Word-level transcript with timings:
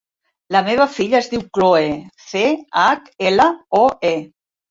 La 0.53 0.61
meva 0.67 0.87
filla 0.93 1.17
es 1.17 1.27
diu 1.33 1.43
Chloe: 1.57 1.91
ce, 2.29 2.43
hac, 2.85 3.13
ela, 3.33 3.47
o, 3.83 3.85
e. 4.13 4.15